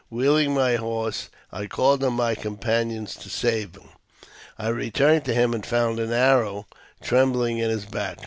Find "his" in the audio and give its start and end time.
7.69-7.85